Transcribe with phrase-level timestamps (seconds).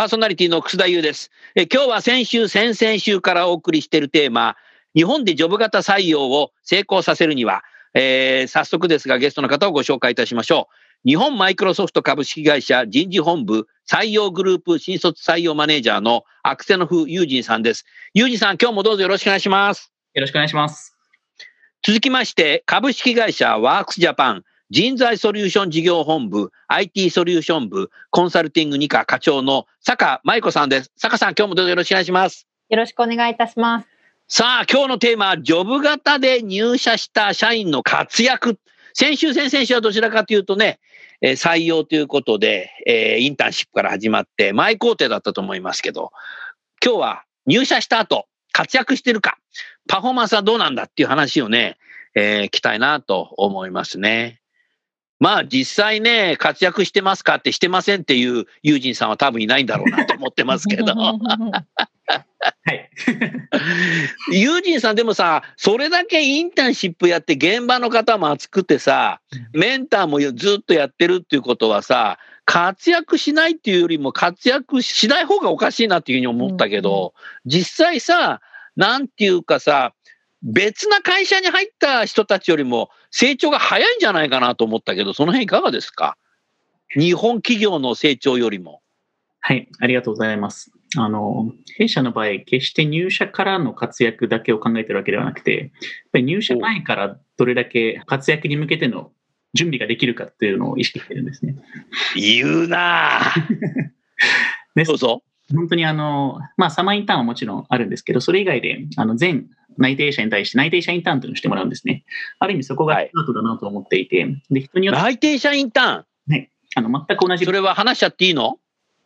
[0.00, 1.30] パーソナリティの楠田優です。
[1.54, 4.56] え今日は先週、先々週からお送りしているテーマ、
[4.94, 10.70] 日本でジョブ型採用を成功させるには、えー早速ですがゲストの方をご紹介いたしましょ
[11.04, 11.08] う。
[11.10, 17.84] 日本マイクロソフト株式会社人事本部採用グループ新卒採用マネージャーのアクセノフ・ユージンさんです。
[18.14, 19.92] ユージンさん、今日もどうぞよろしくお願いします。
[20.14, 20.96] よろしくお願いします。
[21.82, 30.92] 続きまして、株式会社ワークスジャパン人材ソリューション事業本部 IT ソリューション部コンサルティング2課課長の坂舞子さんです。
[30.96, 32.46] 坂さん、今日もどうぞよろしくお願いします。
[32.68, 33.88] よろしくお願いいたします。
[34.28, 38.60] さあ、今日のテーマは、ジョブ型で入社した社員の活躍。
[38.94, 40.78] 先週、先々週はどちらかというとね、
[41.20, 46.12] えー採用ということで、えーインターンシップから始まって、前工程だったと思いますけど、
[46.80, 49.38] 今日は入社した後、活躍してるか、
[49.88, 51.76] パフォーマンスはどうなんだっていう話をね、
[52.14, 54.39] えー、聞きたいなと思いますね。
[55.20, 60.94] まあ実際ね、活躍してますかってしてませんっていう友人さんは多分いないんだろうなと思ってますけど。
[60.94, 62.90] はい。
[64.32, 69.20] 友人さんでもさ、それだけインターンシップやって現場の方も熱くてさ、
[69.52, 77.12] メンターもずっとやってるっていうことはさ、活躍しないっていうよりも活躍しない方がおかしいなっていうふうに思ったけど、
[77.44, 78.40] 実際さ、
[78.74, 79.92] なんていうかさ、
[80.42, 86.16] 別な会社に入った人たちよりも成長が早いんじゃないかなと思ったけど、その辺いかがですか？
[86.96, 88.80] 日本企業の成長よりも。
[89.40, 89.68] はい。
[89.80, 90.70] ありがとうございます。
[90.96, 95.70] あの、弊社の場合、決して入社からの活躍だけを考えてるわけではなくて、やっ
[96.12, 99.12] ぱり入社前からどれだけ活躍に向けての
[99.54, 101.56] 準備ができるかっていうのを意識してるんですね。
[102.16, 103.42] 言うなぁ。
[104.74, 105.22] でどうぞ。
[105.54, 109.46] 本当にあの、まあ、サマーインターンはもちろんあるんですけど、それ以外で、あの、全
[109.78, 112.04] 内定者に対して内定者インターンというのをしてもらうんですね。
[112.38, 116.06] ある意味そこがはいスタートだなと思っていて、で、人によって、内定者インタ
[116.76, 117.46] あの、全く同じーン。
[117.46, 118.58] それは話しちゃっていいの？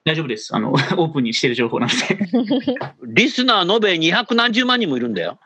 [0.04, 0.54] 大丈夫です。
[0.54, 2.92] あの、 オープンにしてる情報なので。
[3.06, 5.38] リスナー延べ200何十万人もいるんだよ。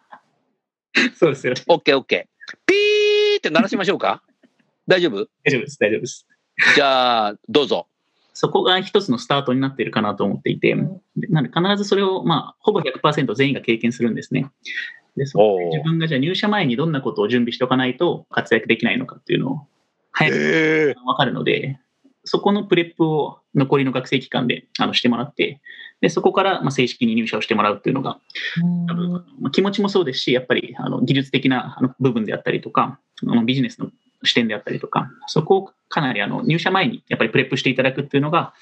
[1.14, 1.62] そうですよね。
[1.68, 2.56] オッケーオッケー。
[2.66, 4.22] ピーって鳴らしましょうか？
[4.88, 5.28] 大丈夫？
[5.44, 5.78] 大丈夫です。
[5.78, 6.26] 大丈夫です。
[6.74, 7.86] じゃあ、どうぞ。
[8.40, 11.00] そこが一つのスタートになっているかなと思っていて、うん。
[11.16, 14.48] でなので必ずそれを、まあ、ほぼ100%全員が経験するんですね。
[15.16, 19.66] で、そこで自分がじゃあ入社前にどんなことを準備しておかないと活躍できないのかっていうのを
[20.12, 21.80] 早くえ分かるので、
[22.22, 25.60] そこの prep を残りの学生期間であのしてもらって、
[26.00, 28.20] でそこからまあ正式に入社をしてもらうっていうのが、
[28.86, 29.10] 多分
[29.40, 33.90] まあ気持ちもそうですし、やっぱりあの技術的なあの部分であったりとか、あのビジネスの
[34.24, 38.54] 視点であったりとか、そこをかなりあの入社前にやっぱり prep していただくっていうのが、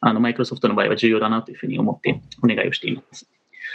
[0.00, 3.28] あのマイクロソフトの場合は重要だなというふうに思ってお願いをしています。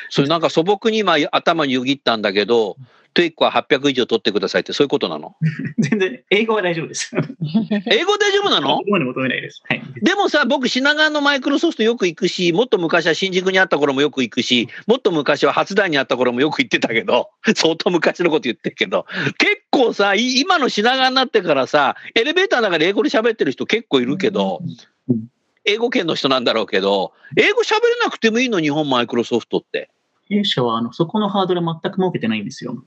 [0.10, 2.78] それなんか素朴に今頭によぎったんだけど、
[3.14, 5.36] TOEIC は800以上取ってくださいってそういうことなの？
[5.80, 7.16] 全然、英語は大丈夫です。
[7.88, 8.82] 英語大丈夫なの？
[8.84, 9.62] で求めないです。
[9.68, 9.84] はい。
[10.02, 19.06] でもさ、僕品川のマイクロソフトよく行くし、もっと昔は新宿にあった頃もよく行くし、もっと昔は初台にあった頃もよく行ってたけど、 相当昔のこと言ってるけど、
[19.38, 24.62] 結構さ、い今の品川になってからさ、エレベーターの中で英語で喋ってる人結構いるけど、
[25.08, 25.28] うん
[25.66, 29.90] 英語圏の人なんだろうけど、英語喋れなくてもいいの、日本マイクロソフトって。
[30.30, 32.84] 弊社はあのそこのハードルは全く設けてないんですよ。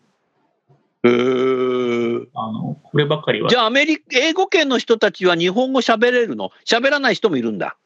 [1.08, 3.56] あのこればかりはじ。
[3.56, 6.50] ゃあアメリカ、英語圏の人たちは日本語喋れるの？
[6.64, 7.76] 喋らない人もいるんだ。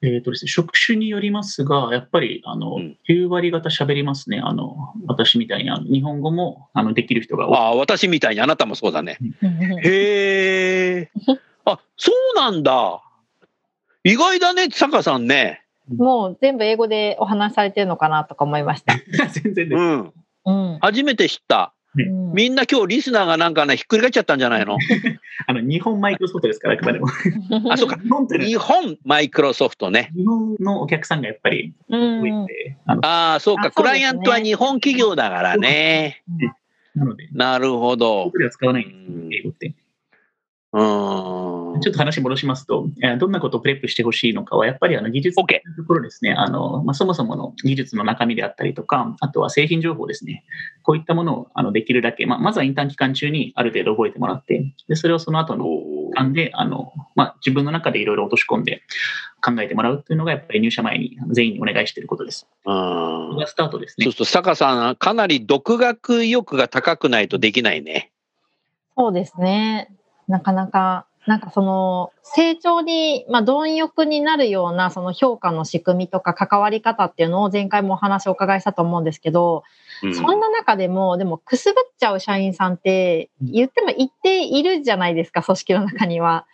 [0.00, 4.40] えーとですね、職種によりますが、やっぱりあの、うん9割方喋りますね。
[4.42, 7.56] あの私みたいにあの日本語もあのできる人が多い。
[7.56, 9.18] ああ、私みたいにあなたもそうだね。
[9.82, 11.10] へえ。
[11.64, 13.02] あ、そうなんだ。
[14.04, 15.64] 意外だね、坂さんね。
[15.96, 18.94] もう全部英語でお話しされてるのかなとか思いました。
[19.42, 19.78] 全然です。
[19.78, 20.12] うん。
[20.44, 20.78] うん。
[20.80, 21.72] 初めて知った。
[21.96, 24.76] うんみんな今日リスナーがなんかね、ひっくり返っちゃったんじゃないの？
[25.48, 27.06] あの日本マイクロソフトですから、あくまでも。
[27.72, 27.96] あ、そうか。
[27.96, 30.10] 日本日本マイクロソフトね。
[30.14, 33.70] 日本のお客さんがやっぱりうん多いので、あのああ、そうか。
[33.70, 36.22] クライアントは日本企業だからね。
[36.94, 38.30] なので、なるほど
[39.30, 39.72] 英語って。
[40.78, 50.44] ちょっと話戻しますと、えーどんなことをプレップしてほしいのかは、やっぱりあの技術のところですね、あのまあ、そもそもの技術の中身であったりとか、あとは製品情報ですね、
[50.82, 58.82] こういったものをあのできるだけ、まあ、まずはインターン期間中にある程度覚えてもらって、でそれをその後の期間であの、まあ、自分の中でいろいろ落とし込んで
[59.44, 62.46] 考えてもらうっていうのが、やっぱり入社前に全員にお願いしていることです。
[62.66, 64.12] うんこれがスタートですねそう。
[64.12, 68.10] すると、坂さん、かなり独学意欲が高くないとできないね。
[68.96, 69.90] そうですね。
[70.28, 79.62] なかなか、なんかその成長に、まあ、貪欲になるようなその評価の仕組みとか関わり方っていうのを前回もお話をお伺いしたと思うんですけど、
[80.02, 80.14] うん。
[80.14, 86.46] そんな中でも、でもくすぶっちゃう社員さんって言っても一定いるじゃないですか、組織の中には。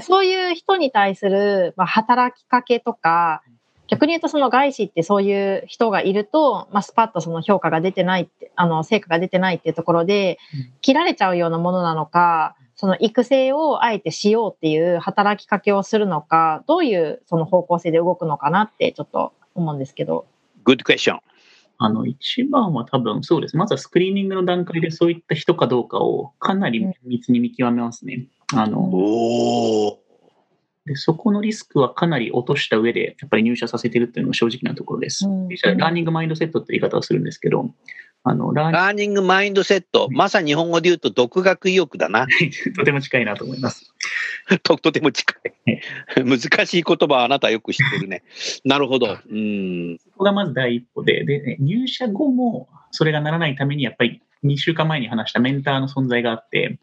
[0.00, 3.42] そういう人に対する、まあ、働きかけとか、
[3.88, 20.26] 逆に言うとその外資ってそういう人がいると、まあ、スパッとその評価が出てないって、あの、成果が出てないっていうところでうん、切られちゃうようなものなのか、その育成をあえてしようっていう働きかけをするのか、どういうその方向性で動くのかなってちょっと思うんですけど。
[20.64, 21.18] Good question.
[21.76, 23.58] あの一番は多分そうです。
[23.58, 28.28] まずはスクリーニングの段階でそういった人かどうかをかなり綿密に見極めますね。
[28.54, 29.98] あのおお。
[30.86, 35.26] でそこのリスクはかなり落とした上で、やっぱり入社させてるっていうのが正直なところです。
[35.26, 37.68] うんラーニングマインドセットって言い方をするんですけど、
[38.22, 40.08] あのラーラーニングマインドセット。
[40.10, 42.26] まさに日本語で言うと独学意欲だな。
[42.76, 43.94] とても近いなと思います。
[44.62, 45.34] ととても近
[45.66, 45.80] い。
[46.24, 48.22] 難しい言葉はあなたはよく知ってるね。
[48.64, 49.18] なるほど。
[49.26, 49.98] うん。
[49.98, 56.78] そこがまず第一歩で、で、ね入社後もそれがならないために、やっぱり2週間前に話したメンターの存在があって、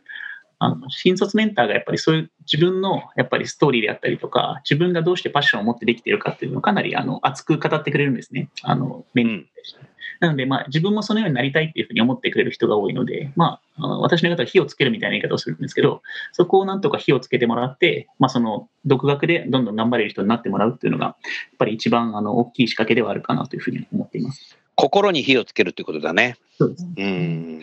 [0.59, 8.49] あの新卒メンターがやっぱりそういう自分のやっぱりストーリーであったりとか、自分がどうしてパッションを持ってできているかっていうのをかなりあの熱く語ってくれるんですね。
[8.63, 9.79] あのメンターに対して
[10.19, 16.01] なので、まあ、自分もそのようになりたいっていうふうに思ってくれる人が多いので、まあ、あの私の方は火をつけるみたいな言い方をするんですけど、
[16.31, 21.15] そこをなんとか火をつけてもらって、まあ、その独学でどんどん頑張れる人になってもらうっていうのが、やっ
[21.59, 24.57] ぱり一番あの大きい仕掛けではあるかなというふうに思っています。
[24.75, 26.37] 心に火をつけるってことだね。
[26.57, 26.87] そうです。
[26.97, 27.61] うん。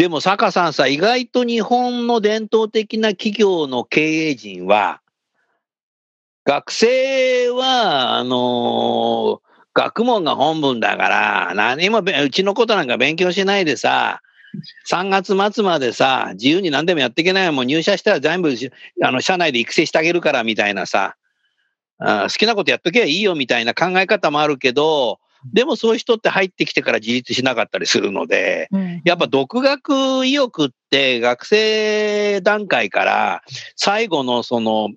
[0.00, 5.02] でも坂さんさ、意外と日本の伝統的な企業の経営陣は、
[6.46, 14.22] 学生は、あのー学問が本分だから、何もうちのことなんか勉強しないでさ、
[14.90, 18.54] 3月末までさ、自由に何でもやっていけないもん入社したら全部
[19.04, 21.16] あの社内で育成してあげるからみたいなさ、
[21.98, 25.20] あ好きなことやっとけばいいよみたいな考え方もあるけど、
[25.52, 28.68] でもそういう人って入ってきてから自立しなかったりするので、
[29.04, 33.42] やっぱ独学意欲って学生段階から
[33.76, 34.90] 最後のその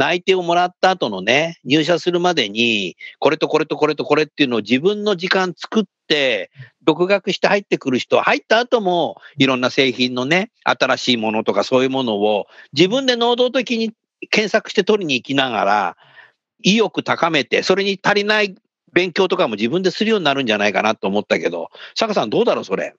[0.00, 6.50] 内定をもらった後のね、入社するまでに、これとこれとこれとこれっていうのを自分の時間作って、
[6.84, 13.92] 独学して入ってくる人は入った後もいろんな製品のね、新しいものとかそういうものを自分で能動的に
[14.30, 15.96] 検索して取りに行きながら、
[16.62, 18.54] 意欲高めて、それに足りない
[18.92, 22.94] 勉強とかも自分でするようになるんじゃないかなと思ったけど、坂さんどうだろう、それ？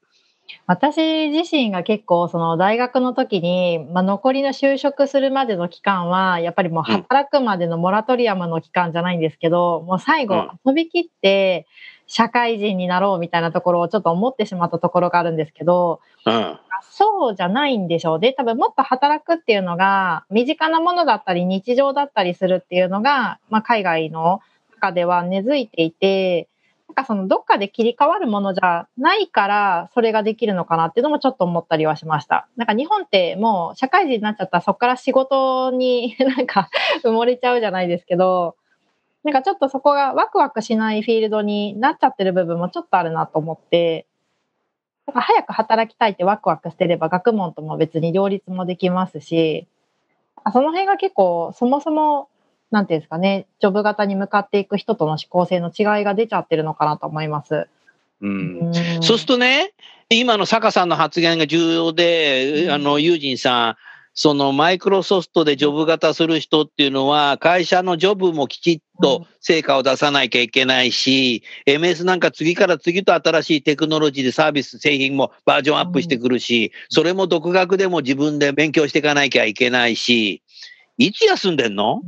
[0.68, 11.68] 私自身が結構その大学の時に、まあ、残りの就職するまでの期間はやっぱりもう働くまでのモラトリアムの期間じゃないんですけど、もう最後遊び切って
[12.06, 16.60] 社会人になろうみたいなところをちょっと思ってしまったところがあるんですけどうん。
[16.84, 24.42] そうじゃないんでしょうね多分もっと働くっていうのが身近なものだったり日常だったりするっていうのが、まあ、海外の
[24.82, 26.50] 中では根付いていて
[26.90, 32.50] なんかそのどっかで切り替わるものじゃないからそれができるのかなっていうのもちょっと思ったりはしました。
[32.58, 36.70] なんか日本ってもう社会人になっちゃったらそこから仕事に なんか
[37.04, 38.56] 埋もれちゃうじゃないですけど
[39.24, 44.06] なんかちょっとそこがワクワクしないフィールドになっちゃってる部分もちょっとあるなと思って
[45.08, 49.68] なんか早く働きたいってワクワクしてれば学問とも別に両立もできますし
[50.52, 52.28] その辺が結構そもそも
[52.72, 57.68] なんていうんですかね、ジョブ型に向かっていく人との思考性の違いが出ちゃってるのかなと思います。
[58.22, 58.72] うん。
[59.02, 59.74] そうするとね、
[60.10, 62.72] 今の坂さんの発言が重要で、うん。
[62.72, 63.76] あの、ユージンさん、
[64.14, 80.42] そのマイクロソフトでジョブ型する人っていうのは、会社のジョブもきちっと成果を出さなきゃいけないし、MS なんか次から次と新しいテクノロジーでサービス、製品もバージョンアップしてくるし、それも独学でも自分で勉強していかなきゃいけないし、
[80.98, 82.02] いつ休んでんの？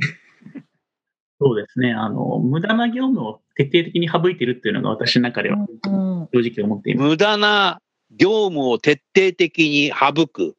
[1.40, 1.92] そうですね。
[1.92, 7.08] あの、無駄な業務を徹底的に省いているっていうのが私の中ではうん正直思っています。
[7.08, 10.56] 無駄な業務を徹底的に省く。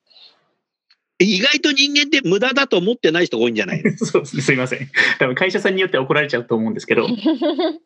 [1.17, 4.41] 意外と人間って無駄だと思ってない人が多いんじゃない そうですね。
[4.41, 4.89] すいません。
[5.17, 7.17] 多分会社さんによっては怒られちゃうと思うんですけど、うん。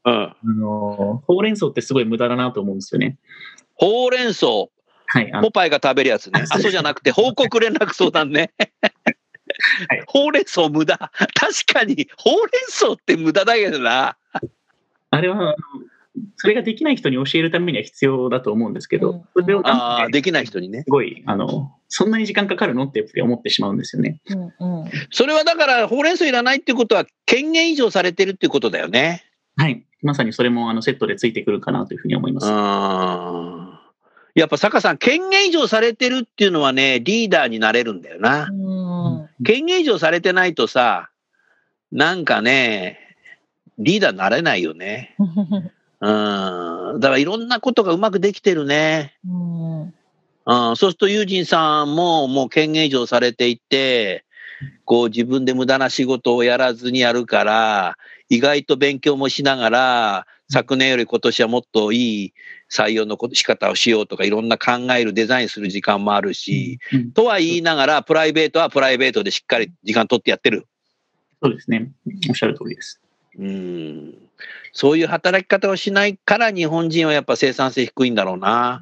[0.04, 3.18] あの、ほうれん草ってすごい無駄だなと思うんですよね。
[3.76, 4.48] ほうれん草。
[5.12, 5.32] はい。
[5.42, 6.42] ポパイが食べるやつね。
[6.42, 8.52] あ、そうじゃなくて、報告連絡相談ね。
[9.90, 10.98] はいほうれん草無駄。
[10.98, 14.18] 確かに、ほうれん草って無駄だけどな。
[15.12, 15.56] あれは、あの
[16.38, 20.84] それができない人に教えるためには必要だと思うんですけどうん、それをああ、できない人にね。
[20.84, 24.22] すごい、あの、そんなに時間かかるのってやっぱり思ってしまうんですよね。
[24.30, 29.24] うんうんそれはだから、ほうれん草いらないっていうことは、権限以上されてるっていうことだよね。
[29.56, 29.86] はい。
[30.02, 32.48] まさにそれもあのセットでついてくるかなというふうに思います。
[32.48, 33.70] うん。
[34.36, 38.48] やっぱ坂さん、権限以上されてるっていうのはね、リーダーになれるんだよな。
[38.50, 38.99] うん
[39.44, 41.10] 権限以上されてないとさ、
[41.92, 43.00] なんかね、
[43.78, 45.16] リーダーになれないよね。
[46.02, 47.00] うん。
[47.00, 49.16] だからいろんなことがうまくできてるね。
[49.28, 49.94] うんうん。
[50.46, 54.26] そうすると、ユージンさんももう権限以上されていて、
[54.86, 57.98] こう自分で無駄な仕事をやらずにやるから、
[58.30, 62.34] 意外と勉強もしながら、昨年より今年はもっといい
[62.72, 70.68] 採用のこと仕方をしようとか、いろんな考える、デザインする時間もあるし、うんとは言いながら、プライベートはプライベートでしっかり時間取ってやってる。
[71.42, 71.92] そうですね。
[72.30, 73.00] おっしゃる通りです。
[73.38, 74.14] うん。
[74.74, 78.82] そういう働き方をしないから日本人はやっぱ生産性低いんだろうな。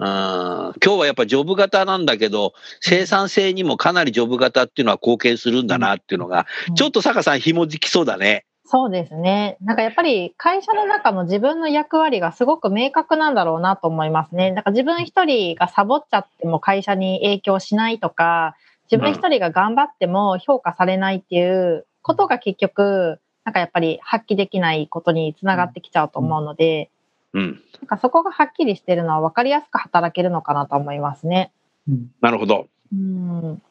[0.00, 8.44] うん、今日はやっぱジョブ型なんだけど、生産性にもかなりジョブ型っていうのは貢献するんだなっていうのが、ちょっと坂さん紐づきそうだね。
[8.70, 9.56] そうですね。
[9.62, 14.50] なんかやっぱり会社の中の自分の役割がすごく明確なんだろうなと思いますね。
[14.50, 18.56] なんか自分一人がサボっちゃっても会社に影響しないとか、
[18.92, 26.90] 自分一人が頑張っても評価されないっていうことが結局、なんかやっぱり発揮できないことにつながってきちゃうと思うので、
[27.32, 27.62] うん。
[27.80, 31.52] なんかそこがはっきりしてるのは分かりやすく働けるのかなと思いますね。
[31.88, 32.66] うんなるほど。
[32.92, 33.62] うん。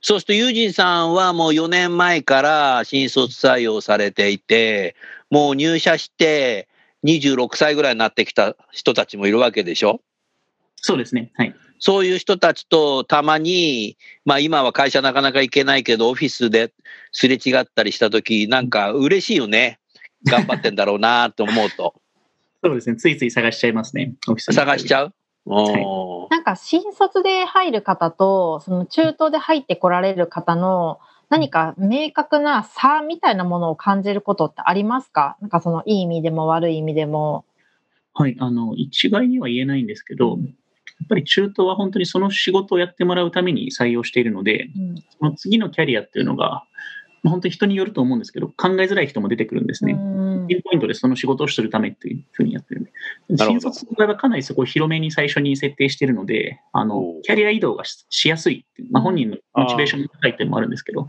[0.00, 4.94] そうすると、ユージンさんはもう4年前から新卒採用されていて、
[5.30, 6.68] もう入社して
[7.04, 10.00] 26歳ぐらいになってきた人たちもいるわけでしょ？
[10.76, 11.32] そうですね。
[11.34, 11.54] はい。
[11.80, 16.72] そういう人たちとたまに、まあ今は会社なかなか行けないけど、オフィスで
[17.12, 19.78] すれ違ったりしたとき、なんか嬉しいよね。
[20.24, 21.94] 頑張ってんだろうなと思うと。
[22.64, 22.96] そうですね。
[22.96, 24.14] ついつい探しちゃいますね。
[24.38, 25.14] 探しちゃう？
[25.46, 25.82] おーなん
[26.48, 35.36] か新卒で入る方と、その中途で入ってこられる方の何か明確な差みたいなものを感じることってありますか？
[35.40, 37.44] なんかそのいい意味でも悪い意味でも。
[38.14, 38.36] はい。
[38.40, 40.34] あの、一概には言えないんですけど、や
[41.04, 46.64] っぱり中東は本当にその仕事をやってもらうために採用しているので、うんその次のキャリアっていうのが、
[47.28, 49.92] まあ本当に人によると思うんですけど、考えづらい人も出てくるんですね。
[49.92, 52.92] うんピンポイントでその仕事をするためっていうふうにやってるんで。
[53.36, 58.64] 新卒の場合はかなりそこを広めに最初に設定しているので、あのキャリア移動がししやすい。
[58.90, 61.06] まあ、本人のモチベーションが高いっていうのもあるんですけど、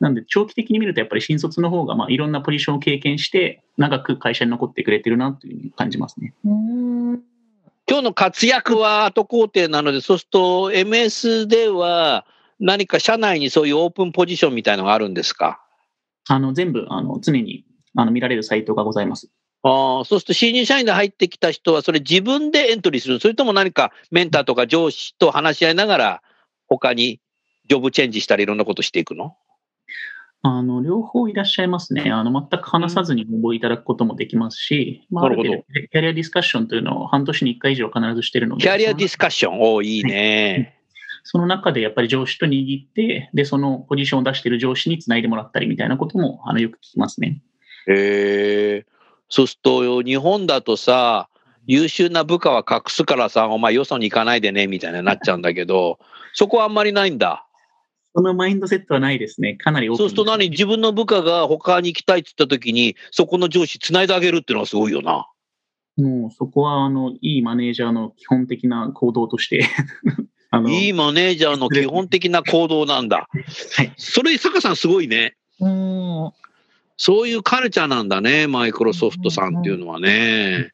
[0.00, 6.34] なんで長期的に見るとやっぱり新卒の方がまあいろんなポジションを経験して、長く会社に残ってくれてるなというふうに感じますね。
[6.44, 7.22] うん
[7.88, 12.24] 今日の活躍は後工程なので、そうすると MS では
[12.60, 15.61] 何か社内にそういうオープンポジションみたいのがあるんですか？
[16.28, 17.64] あの、全部、あの、常に
[17.96, 19.30] あの見られるサイトがございます。
[19.64, 26.22] ああ、そうすると新入社員で入ってきた人はそれ自分でエントリーするそれとも何かメンターとか上司と話し合いながら
[26.66, 27.20] 他に
[27.68, 29.36] ジョブチェンジしたりいろんなことしていくの？
[30.44, 32.10] あの、両方いらっしゃいますね。
[32.10, 39.60] あの、全く話さずに応募いただくこともできますし、まあ、あなるほどる程度キャリアディスカッションというのを半年に1回以上必ずしてるので、キャリアディスカッション？
[39.60, 40.81] おおいいね。
[41.24, 47.42] その中でやっぱり上司と握って、で、そのポジションを出している上司につないでもらったりみたいなことも、あの、よく聞きますね。
[47.86, 48.86] へえ。
[49.28, 51.28] そうすると日本だとさ、
[51.66, 55.98] 優秀な部下は隠すからさ、お前よそに行かないでね、みたいになっちゃうんだけど、
[56.34, 57.46] そこはあんまりないんだ。
[58.14, 59.54] そのマインドセットはないですね。
[59.54, 60.50] かなり多そうすると何？
[60.50, 65.28] 自分の部下が他に行きたいって言った時に、そこの上司繋いであげるっていうのはすごいよな。
[65.96, 69.64] もうそこは、あの、いいマネージャーの基本的な行動として、
[70.68, 73.28] いいマネージャーの基本的な行動なんだ。
[73.76, 75.34] はいそれ、坂さんすごいね。
[75.60, 76.32] うん
[76.96, 80.70] そういうカルチャーなんだね、マイクロソフトさんっていうのはね。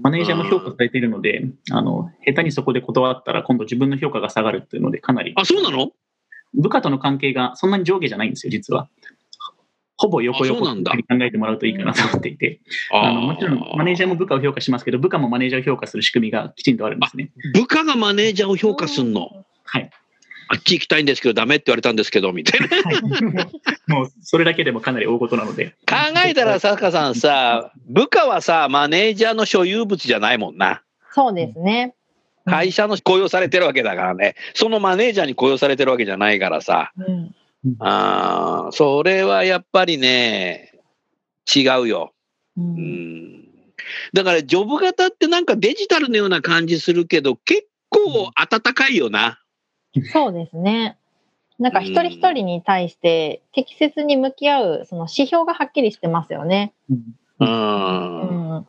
[0.00, 5.32] マネージャーも評価されているので、あの、下手にそこで断ったら今度自分の評価が下がるっていうので、かなり。
[5.36, 5.92] あ、そうなの？
[6.54, 8.88] 部下との関係がそんなに上下じゃないんですよ、実は。
[9.98, 12.60] ほぼ横横あそうなんだに考えてもらうといいかなと思っていて、
[12.92, 17.30] あのもちろんマネージャーも部下を評価しますけど、部下もマネージャーを評価する仕組みがきちんとあるんですね。
[17.52, 19.44] 部下がマネージャーを評価すんの？
[19.64, 19.90] はい。
[20.50, 23.44] あっち行きたいんですけど、ダメって言われたんですけど、みたいな。
[23.94, 25.74] もうそれだけでもかなり大事なので。
[25.86, 30.82] 考えたら、坂さんさ、部下はさ、マネージャーの所有物じゃないもんな。
[31.12, 31.94] そうですね。
[32.46, 34.36] 会社の雇用されてるわけだからね。
[34.54, 36.92] そのマネージャーに雇用されてるわけじゃないからさ。
[36.96, 37.34] うん
[37.80, 40.72] ああ、それはやっぱりね、
[41.54, 42.12] 違うよ。
[42.56, 43.48] ううんん。
[44.12, 49.40] だから、ジョブ型ってなんかデジタルのような感じするけど、結構温かいよな。
[50.12, 50.98] そうですね。
[51.58, 56.72] なんか一人一人に対して適切に向き合う、その指標がはっきりしてますよね。
[56.88, 56.94] う。
[57.40, 58.66] うんん。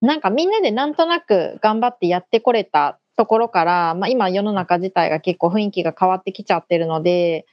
[0.00, 7.46] なんかみんなでなんとなく頑張ってやってこれたところから、まあ今世の中自体が結構雰囲気が変わってきちゃってるので、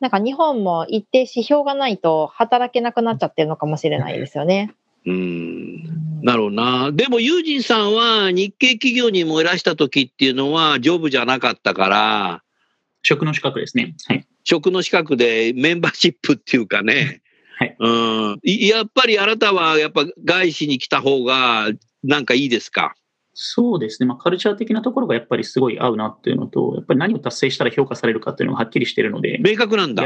[0.00, 4.74] なんか日本も一定指標がないと働けなくなっちゃってるのかもしれないですよね。
[5.06, 6.22] うん。
[6.22, 6.90] なるほどな。
[6.92, 12.42] でも、ユージンさんは日系企業にもいらした時っていうのは、ジョブじゃなかったから、
[13.02, 13.94] 職の資格ですね。
[14.06, 14.26] はい。
[14.44, 17.20] 職の資格でメンバーシップっていうかね。
[17.58, 17.88] はいう
[18.36, 18.40] ん。
[18.42, 21.68] いやっぱりあなたは、やっぱ外資に来た方が、
[22.02, 22.94] なんかいいですか？
[23.34, 24.06] そうですね。
[24.06, 30.04] まあ、カルチャー的なところがやっぱりすごい合うなっていうのと、やっぱり何を達成したら評価されるかっていうのがはっきりしてるので、明確なんだ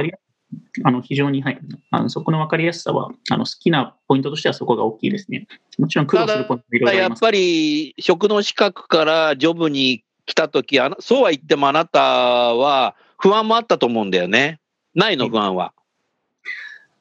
[0.83, 1.59] あの非常に、はい、
[1.91, 5.47] あのそこの分かりやすさはあの好きなポイントとしてはそこが大きいですね。
[5.79, 7.23] もちろん苦労するポイントもいろいろあります。
[7.23, 14.61] やっぱり、職の資格からジョブに来た時あなそうは言ってもあなたは不安もあったと思うんだよね。
[14.95, 15.75] ないの、不安は。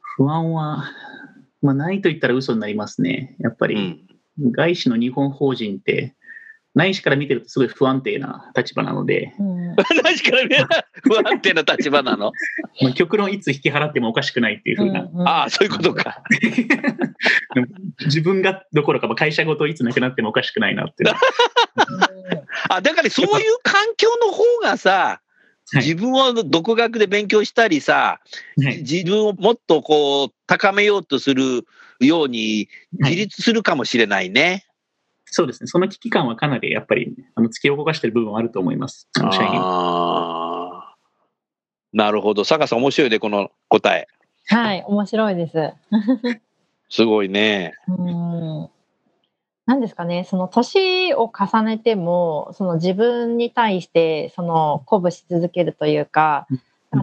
[0.01, 0.84] 不安は、
[1.62, 3.38] まあ、ないと言ったら嘘になりますね。
[3.39, 4.51] やっぱり、うん。
[4.51, 6.15] 外資の日本法人って、
[6.77, 9.96] 内資から見てるとすごい不安定な立場なので、うん 確
[10.31, 10.65] かにね
[11.03, 12.31] 不安定な立場なの？
[12.81, 16.22] まあ、極論いつ引き払ってもおかしくないっていうふうな、うんああ、そういうことか。
[18.05, 21.03] 自分がどころかまあ会社ごといつなくなってもおかしくないなって。
[22.69, 25.22] あ、だからそういう環境の方がさ、は
[25.81, 28.22] い自分を独学で勉強したりさ、
[28.63, 31.65] はい自分をもっとこう高めようとする
[32.00, 32.69] ように
[33.01, 34.66] はい自立するかもしれないね。
[35.31, 35.67] そうですね。
[35.67, 39.10] その危機感はかなりやっぱりあの突き動かしてる部分はあると思います。
[40.93, 40.96] あ。
[41.93, 42.43] なるほど。
[42.43, 44.07] 坂さん面白いね、この答え。
[44.48, 45.73] はい、面白いです。
[46.89, 47.73] すごいね。
[47.88, 48.69] うん。
[49.65, 56.47] なんですかね、その年を重ねても、その自分に対して、その鼓舞し続けるというか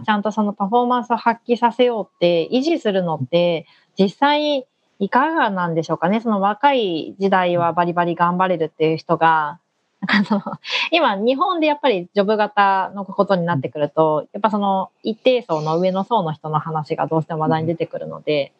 [0.03, 4.65] ちゃんとそのパフォーマンスを発揮させようって維持するのって、実際
[4.99, 6.21] いかがなんでしょうかね。
[6.21, 9.59] その若い時代はバリバリ頑張れるっていう人が、
[10.01, 10.41] なんかその
[10.91, 18.53] 今、日本でやっぱりジョブ型のことになってくると、やっぱその一定層の上の層の人の話がどうしても話題に出てくるので、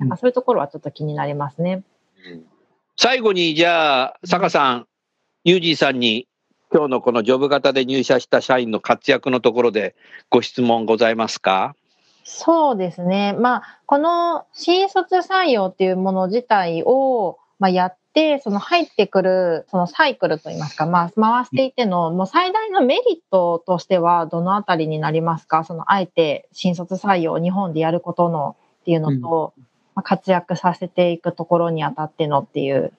[0.00, 1.82] なんかそういうところはちょっと気になりますね。
[2.96, 4.86] 最後に、じゃあ、坂さん、
[5.44, 6.26] ユージーさんに、
[6.72, 9.94] 今日のこのジョブ型で入社した社員の活躍のところで
[10.30, 11.76] ご質問ございますか？
[12.24, 13.34] そうですね。
[13.38, 25.64] まあ、この新卒採用っていうもの自体を、まあ、やって、その入ってくる、そのサイクルといいますか、まあ、回していての、もう最大のメリットとしては、どのあたりになりますか？
[25.64, 29.52] その、あえて新卒採用を日本でやることのっていうのと、
[29.94, 32.92] まあ、活躍させていくところにあたってのっていう。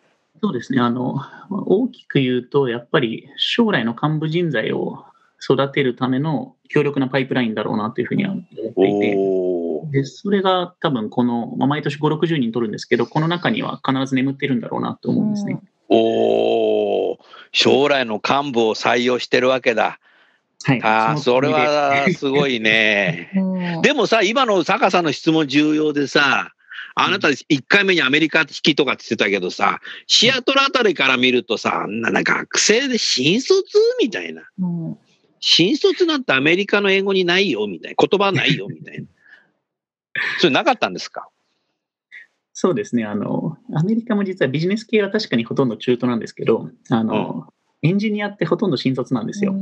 [0.43, 0.81] そうですね。
[0.81, 1.15] あの、
[1.49, 5.05] 大きく言うと、やっぱり将来の幹部人材を
[5.47, 15.60] 育てるための強力なパイプラインだろうなというふうには思っていて、で、それが多分この、まあ、毎年5、60人取るんですけど、この中には必ず眠ってるんだろうなと思うんですね。
[15.89, 17.17] おー
[17.51, 19.99] 将来の幹部を採用してるわけだ。
[20.63, 20.81] はい。
[20.84, 23.31] あそれはすごいね。
[23.38, 26.53] うんでもさ、今の坂さんの質問重要でさ、
[26.95, 33.77] あなた1回目にアメリカ引きとかって言ってたけどさ、シアトルあたりから見るとさ、あんな学生で新卒？
[34.01, 34.43] みたいな。
[34.60, 34.97] うん
[35.47, 38.08] 新卒なんてアメリカの英語にないよみたいな。
[38.08, 39.05] 言葉ないよみたいな。
[40.39, 41.29] それなかったんですか？
[42.51, 43.05] そうですね。
[43.05, 47.53] あの、アメリカも実はビジネス系は確かにほとんど中途なんですけど、あの、
[47.84, 49.51] エンジニアってほとんど新卒なんですよ。
[49.51, 49.53] ア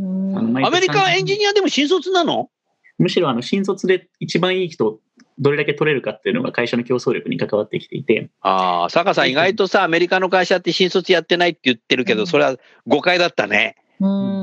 [0.72, 2.50] メリカはエンジニアでも新卒なの？
[2.98, 5.00] むしろあの新卒で一番いい人を
[5.40, 13.76] どれだけ取れるかっていうのが会社の競争力に関わってきていて、ああ、坂さん意外とさ、アメリカの会社って新卒やってないって言ってるけど、うんそれは誤解だったね。
[14.00, 14.43] うん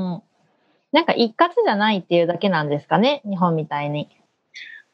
[0.91, 4.09] なんか一括じゃないっていうだけなんですかね、日本みたいに。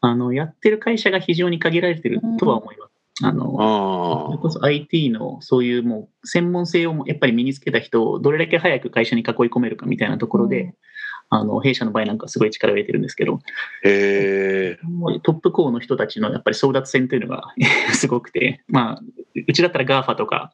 [0.01, 2.91] あの、やってる会社が非常に限られてるとは思います。
[3.23, 10.73] あの、それうこそ IT のそういうもう専門性をもやっぱり身につけた人をどれだけ早く会社に囲い込めるかみたいなところで、うん
[11.29, 13.39] あの弊社の場合なんかすごい力を入れてるんですけど、
[13.83, 14.77] え。
[15.23, 17.53] トップ校の人たちのやっぱり争奪戦というのが
[17.93, 19.01] すごくて、まあ、
[19.47, 20.53] うちだったら GAFA とか、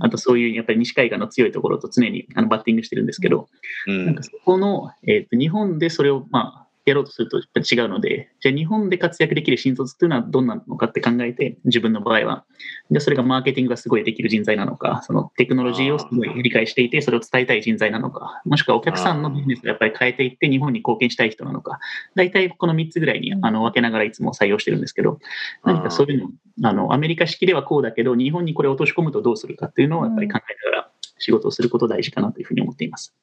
[0.00, 3.48] あとそういうやっぱり西海岸の強いところと常にあのバッティングしてるんですけど、
[3.86, 4.06] うん。
[4.06, 12.44] なんかそこの、えーと日本でそれをまあやろうとすると違うので、じゃあ日本で活躍できる新卒っていうのはどんなのかって考えて、自分の場合は。
[12.90, 21.78] で、それがマーケティングがすごいできる人材なのか、そのテクノロジーをすごい理解していて、それを伝えたい人材なのか、もしくはお客さんのビジネスをやっぱり変えていって日本に貢献したい人なのか、
[22.14, 25.18] 大体この3つぐらいにあの分けながらいつも採用してるんですけど、
[25.64, 33.14] 何かそういうの、あの、アメリカ式ではこうだけど、日本にこれを落とし込むとどうするかっていうのをやっぱり考えながら仕事をすること大事かなというふうに思っています。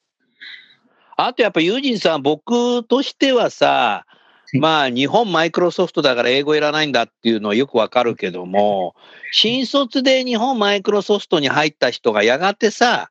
[1.16, 4.04] あとやっぱユージンさん、僕としてはさ、
[4.52, 8.94] まあ日本マイクロソフトだから英語いらないんだっていうのはよくわかるけども、
[9.32, 13.10] 新卒で日本マイクロソフトに入った人がやがてさ、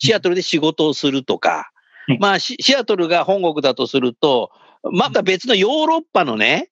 [0.00, 1.70] シアトルで仕事をするとか、
[2.18, 4.50] まあシアトルが本国だとすると、
[4.90, 6.70] また別のヨーロッパのね、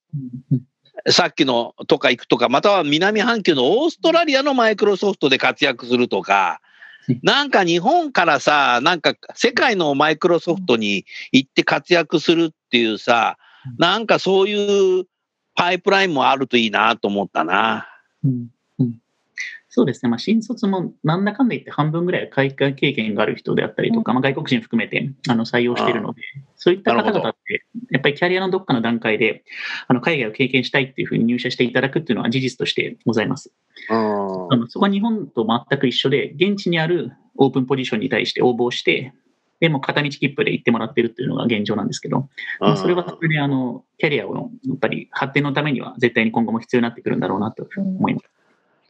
[1.09, 6.61] さっきのとか行くとか、または南半球のオーストラリアのマイクロソフトで活躍するとか、
[7.23, 13.39] なんか日本からさ、なんか世界のマイクロソフトに行って活躍するっていうさ、
[13.79, 15.07] なんかそういう
[15.55, 17.89] パイプラインもあるといいなと思ったな。
[18.25, 18.99] うんうん、
[19.69, 26.21] そうですね、まあ、新卒もなんだかんだ言って半分ぐらい海外経験がある人であったりとか、まあ、外国人含めてあの採用しているので、
[26.57, 29.45] そういった方々って、やっぱりキャリアのどっかの段階で
[29.89, 33.51] あの海外を経験したいっていうふうに入社していただくっていうのは事実としてございます。
[34.69, 39.13] そこは日本と全く一緒で、現地にあるオープンポジションに対して応募して、
[39.61, 48.27] でも片道切符で行ってもらってるっていうのが現状なんですけど、まあ、それはそれであのキャリアのやっぱり発展のためには絶対に今後も必要になってくるんだろうなと思います。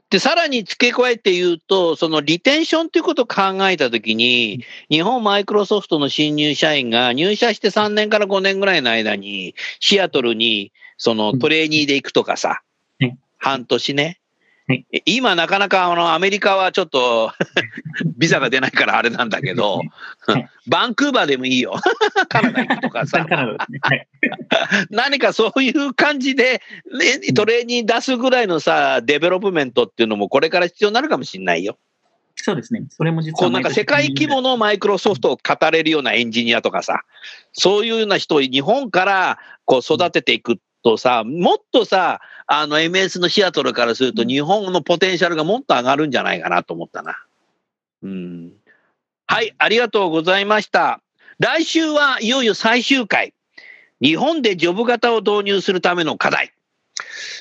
[0.09, 12.62] で、さらに付け加えて言うと、そのリテンションということを考えたときに、日本マイクロソフトの新入社員が入社して3年から5年ぐらいの間に、シアトルにその trainee で行くとかさ、
[13.01, 14.21] うん、半年ね。
[14.68, 17.33] はい、今なかなかあのアメリカはちょっと
[18.16, 19.83] ビザが出ないからあれなんだけど、
[20.27, 21.75] はい、バンクーバーでもいいよ。
[22.29, 23.27] カナダ行くとかさ。
[24.90, 31.77] 何かそういう感じで、ね、 trainee 出すぐらいのさ、 development っていうのもこれから必要になるかもしれないよ。
[32.37, 32.85] そうですね。
[32.88, 33.38] それも実は。
[33.38, 37.03] こうなんか世界規模のマイクロソフトを語れるようなエンジニアとかさ、
[37.53, 47.16] そういうような人を日本からこう育てていくとさ、もっとさ、あの MS のシアトルからすると日本のポテンシャルがもっと上がるんじゃないかなと思ったな。
[48.02, 48.52] うん。
[49.26, 51.00] はい、ありがとうございました。
[51.38, 53.32] 来週はいよいよ最終回。
[54.00, 56.52] 日本でジョブ型を導入するための課題。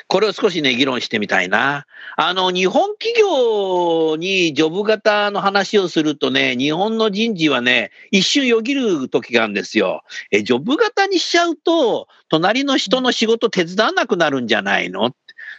[0.07, 1.85] これを少しね、議論してみたいな。
[2.17, 10.03] あの、日本企業にジョブ型の話をするとね、日本の人事はね、一瞬よぎる時があるんですよ。
[10.31, 15.11] え、ジョブ型にしちゃうと、隣の人の仕事手伝わなくなるんじゃないの？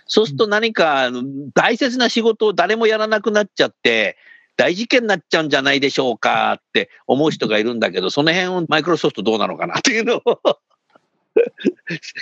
[0.07, 1.11] そうすると何か
[1.55, 4.17] 大切な仕事を誰もやらなくなっちゃって、
[4.57, 10.21] 大事件になっちゃうんじゃないでしょうかって思う人がいるんだけど、その辺をマイクロソフトどうなのかなっていうのを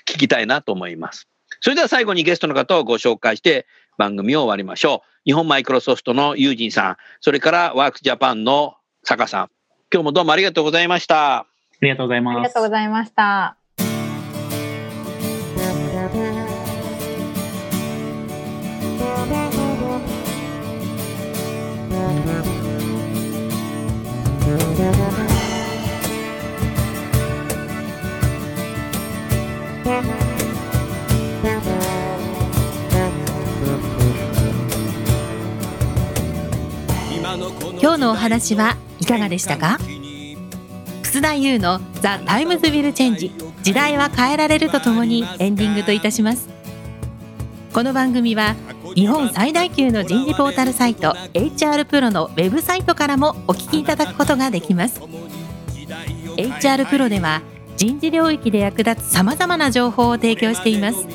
[0.06, 1.29] 聞きたいなと思います。
[1.60, 3.66] それでは最後にゲストの方をご紹介して
[3.98, 5.08] 番組を終わりましょう。
[5.24, 9.50] 日本マイクロソフトのユージンさん、それからワークスジャパンの坂さん。
[9.92, 11.38] 今日もどうもありがとうございました。
[11.38, 11.46] あ
[11.82, 12.36] りがとうございます。
[12.36, 13.59] ありがとうございました。
[38.20, 39.78] 話はいかがでしたか？
[41.02, 43.32] 楠田優の「The Times Will Change
[43.62, 46.48] 時代は変えられる」とともにエンディングといたします。
[47.72, 48.54] この番組は
[48.94, 55.00] 日本最大級の人事ポータルサイト HR プロのウェブサイトからもお聞きいただくことができます。
[56.36, 57.42] HR プロでは
[57.76, 61.06] 人事領域で役立つさまざまな情報を提供しています。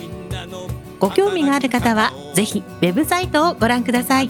[1.00, 4.30] ご興味がある方はぜひウェブサイトをご覧ください。